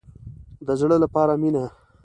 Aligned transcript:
د 0.67 0.69
زړه 0.81 0.97
لپاره 1.03 1.33
مینه. 1.41 1.65